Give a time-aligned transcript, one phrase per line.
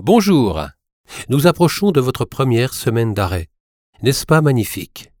[0.00, 0.60] Bonjour.
[1.28, 3.48] Nous approchons de votre première semaine d'arrêt.
[4.02, 5.12] N'est-ce pas magnifique?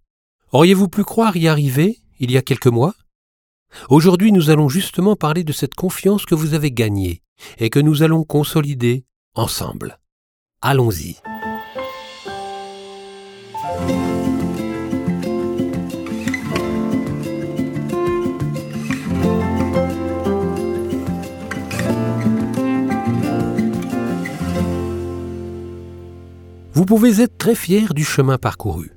[0.50, 2.94] Auriez-vous pu croire y arriver il y a quelques mois?
[3.88, 7.22] Aujourd'hui, nous allons justement parler de cette confiance que vous avez gagnée
[7.58, 9.04] et que nous allons consolider
[9.36, 10.00] ensemble.
[10.60, 11.18] Allons-y.
[26.74, 28.90] Vous pouvez être très fier du chemin parcouru.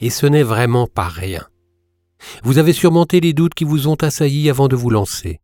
[0.00, 1.46] Et ce n'est vraiment pas rien.
[2.42, 5.40] Vous avez surmonté les doutes qui vous ont assaillis avant de vous lancer.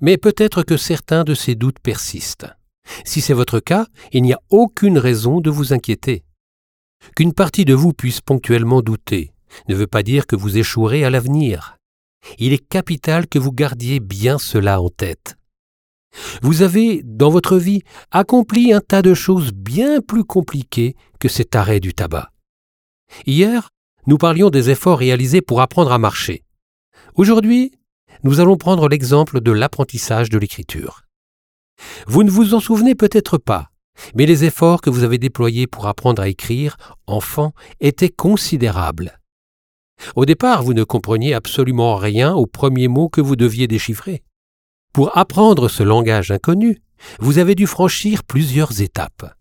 [0.00, 2.46] Mais peut-être que certains de ces doutes persistent.
[3.04, 6.24] Si c'est votre cas, il n'y a aucune raison de vous inquiéter.
[7.16, 9.32] Qu'une partie de vous puisse ponctuellement douter
[9.68, 11.76] ne veut pas dire que vous échouerez à l'avenir.
[12.38, 15.36] Il est capital que vous gardiez bien cela en tête.
[16.42, 21.54] Vous avez, dans votre vie, accompli un tas de choses bien plus compliquées que cet
[21.54, 22.30] arrêt du tabac.
[23.26, 23.70] Hier,
[24.06, 26.42] nous parlions des efforts réalisés pour apprendre à marcher.
[27.14, 27.72] Aujourd'hui,
[28.22, 31.02] nous allons prendre l'exemple de l'apprentissage de l'écriture.
[32.06, 33.70] Vous ne vous en souvenez peut-être pas,
[34.14, 39.18] mais les efforts que vous avez déployés pour apprendre à écrire, enfant, étaient considérables.
[40.16, 44.22] Au départ, vous ne compreniez absolument rien aux premiers mots que vous deviez déchiffrer.
[44.92, 46.82] Pour apprendre ce langage inconnu,
[47.18, 49.34] vous avez dû franchir plusieurs étapes.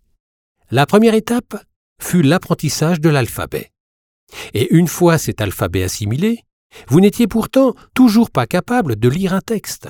[0.72, 1.56] La première étape
[2.02, 3.72] fut l'apprentissage de l'alphabet.
[4.54, 6.44] Et une fois cet alphabet assimilé,
[6.88, 9.90] vous n'étiez pourtant toujours pas capable de lire un texte.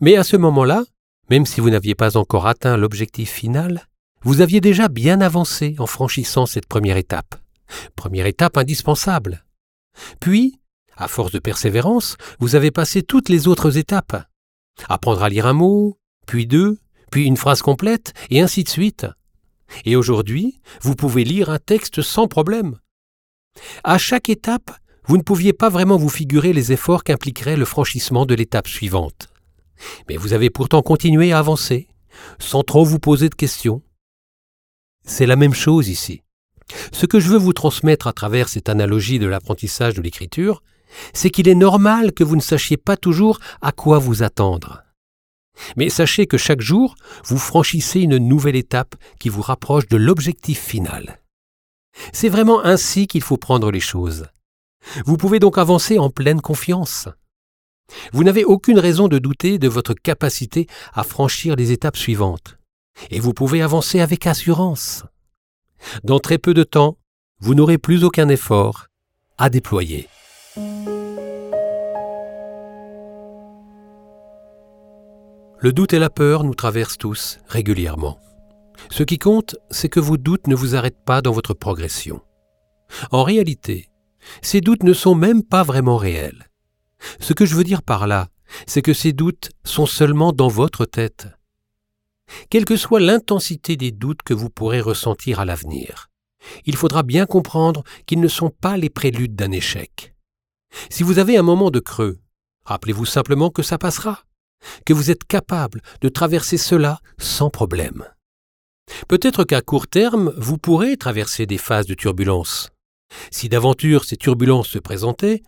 [0.00, 0.84] Mais à ce moment-là,
[1.30, 3.86] même si vous n'aviez pas encore atteint l'objectif final,
[4.22, 7.34] vous aviez déjà bien avancé en franchissant cette première étape.
[7.96, 9.44] Première étape indispensable.
[10.20, 10.60] Puis,
[10.96, 14.24] à force de persévérance, vous avez passé toutes les autres étapes,
[14.88, 16.78] apprendre à lire un mot, puis deux,
[17.10, 19.06] puis une phrase complète, et ainsi de suite.
[19.84, 22.78] Et aujourd'hui, vous pouvez lire un texte sans problème.
[23.84, 24.70] À chaque étape,
[25.04, 29.28] vous ne pouviez pas vraiment vous figurer les efforts qu'impliquerait le franchissement de l'étape suivante.
[30.08, 31.88] Mais vous avez pourtant continué à avancer,
[32.38, 33.82] sans trop vous poser de questions.
[35.04, 36.22] C'est la même chose ici.
[36.92, 40.62] Ce que je veux vous transmettre à travers cette analogie de l'apprentissage de l'écriture,
[41.12, 44.82] c'est qu'il est normal que vous ne sachiez pas toujours à quoi vous attendre.
[45.76, 50.60] Mais sachez que chaque jour, vous franchissez une nouvelle étape qui vous rapproche de l'objectif
[50.60, 51.20] final.
[52.12, 54.26] C'est vraiment ainsi qu'il faut prendre les choses.
[55.04, 57.08] Vous pouvez donc avancer en pleine confiance.
[58.12, 62.56] Vous n'avez aucune raison de douter de votre capacité à franchir les étapes suivantes,
[63.10, 65.04] et vous pouvez avancer avec assurance.
[66.04, 66.98] Dans très peu de temps,
[67.40, 68.86] vous n'aurez plus aucun effort
[69.38, 70.08] à déployer.
[70.56, 71.30] Le
[75.72, 78.18] doute et la peur nous traversent tous régulièrement.
[78.90, 82.20] Ce qui compte, c'est que vos doutes ne vous arrêtent pas dans votre progression.
[83.12, 83.90] En réalité,
[84.42, 86.50] ces doutes ne sont même pas vraiment réels.
[87.20, 88.26] Ce que je veux dire par là,
[88.66, 91.28] c'est que ces doutes sont seulement dans votre tête.
[92.48, 96.08] Quelle que soit l'intensité des doutes que vous pourrez ressentir à l'avenir,
[96.64, 100.14] il faudra bien comprendre qu'ils ne sont pas les préludes d'un échec.
[100.90, 102.18] Si vous avez un moment de creux,
[102.64, 104.24] rappelez-vous simplement que ça passera
[104.84, 108.04] que vous êtes capable de traverser cela sans problème.
[109.08, 112.70] Peut-être qu'à court terme, vous pourrez traverser des phases de turbulence.
[113.30, 115.42] Si d'aventure ces turbulences se présentaient,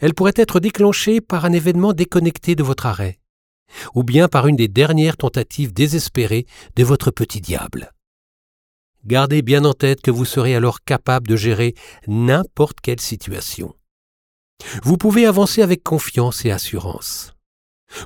[0.00, 3.18] elles pourraient être déclenchées par un événement déconnecté de votre arrêt,
[3.94, 7.92] ou bien par une des dernières tentatives désespérées de votre petit diable.
[9.04, 11.74] Gardez bien en tête que vous serez alors capable de gérer
[12.08, 13.74] n'importe quelle situation.
[14.82, 17.34] Vous pouvez avancer avec confiance et assurance.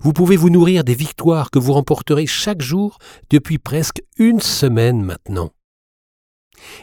[0.02, 2.98] Vous pouvez vous nourrir des victoires que vous remporterez chaque jour
[3.30, 5.52] depuis presque une semaine maintenant.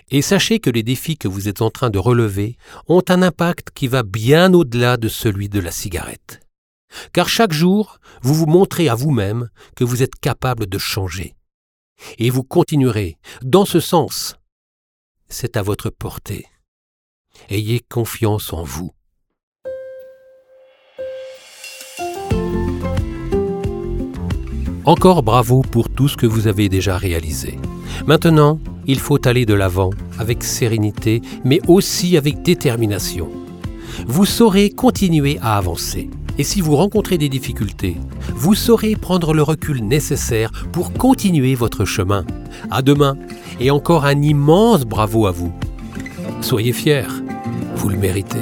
[0.09, 2.57] Et sachez que les défis que vous êtes en train de relever
[2.87, 6.41] ont un impact qui va bien au-delà de celui de la cigarette.
[7.13, 11.35] Car chaque jour, vous vous montrez à vous-même que vous êtes capable de changer.
[12.17, 14.35] Et vous continuerez dans ce sens.
[15.29, 16.45] C'est à votre portée.
[17.49, 18.91] Ayez confiance en vous.
[24.87, 27.59] Encore bravo pour tout ce que vous avez déjà réalisé.
[28.05, 33.27] Maintenant, il faut aller de l'avant avec sérénité, mais aussi avec détermination.
[34.07, 36.09] Vous saurez continuer à avancer.
[36.37, 37.97] Et si vous rencontrez des difficultés,
[38.33, 42.25] vous saurez prendre le recul nécessaire pour continuer votre chemin.
[42.71, 43.17] À demain,
[43.59, 45.51] et encore un immense bravo à vous.
[46.39, 47.11] Soyez fiers,
[47.75, 48.39] vous le méritez.